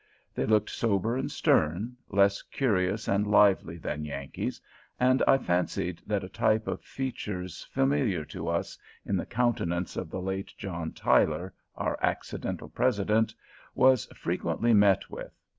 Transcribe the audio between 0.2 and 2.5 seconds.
They looked sober and stern, less